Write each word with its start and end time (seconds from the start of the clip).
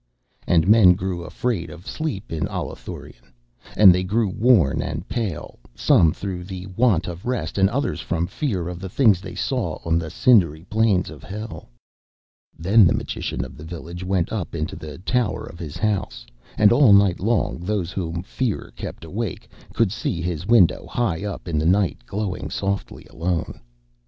And 0.47 0.67
men 0.67 0.93
grew 0.95 1.23
afraid 1.23 1.69
of 1.69 1.85
sleep 1.85 2.31
in 2.33 2.47
Allathurion. 2.47 3.31
And 3.77 3.93
they 3.93 4.01
grew 4.03 4.29
worn 4.29 4.81
and 4.81 5.07
pale, 5.07 5.59
some 5.75 6.11
through 6.11 6.45
the 6.45 6.65
want 6.75 7.05
of 7.07 7.27
rest, 7.27 7.59
and 7.59 7.69
others 7.69 8.01
from 8.01 8.25
fear 8.25 8.67
of 8.67 8.79
the 8.79 8.89
things 8.89 9.21
they 9.21 9.35
saw 9.35 9.75
on 9.85 9.99
the 9.99 10.09
cindery 10.09 10.63
plains 10.63 11.11
of 11.11 11.21
Hell. 11.23 11.69
Then 12.57 12.87
the 12.87 12.95
magician 12.95 13.45
of 13.45 13.55
the 13.55 13.63
village 13.63 14.03
went 14.03 14.31
up 14.33 14.55
into 14.55 14.75
the 14.75 14.97
tower 14.97 15.45
of 15.45 15.59
his 15.59 15.77
house, 15.77 16.25
and 16.57 16.71
all 16.71 16.93
night 16.93 17.19
long 17.19 17.59
those 17.59 17.91
whom 17.91 18.23
fear 18.23 18.73
kept 18.75 19.05
awake 19.05 19.47
could 19.71 19.91
see 19.91 20.19
his 20.19 20.47
window 20.47 20.87
high 20.87 21.23
up 21.23 21.47
in 21.47 21.59
the 21.59 21.65
night 21.67 21.99
glowing 22.07 22.49
softly 22.49 23.05
alone. 23.11 23.59